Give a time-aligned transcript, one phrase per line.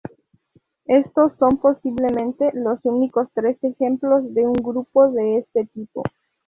[0.87, 6.01] Estos son posiblemente los únicos tres ejemplos de un grupo de este tipo.